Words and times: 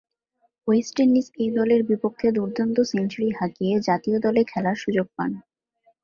West 0.67 0.95
Indies 0.99 1.27
A 1.37 1.45
দলের 1.57 1.81
বিপক্ষে 1.83 2.27
দূর্দান্ত 2.31 2.77
সেঞ্চুরি 2.91 3.29
হাঁকিয়ে 3.39 3.75
জাতীয় 3.87 4.17
দলে 4.19 4.41
খেলার 4.43 4.77
সুযোগ 4.83 5.07
পান। 5.17 5.31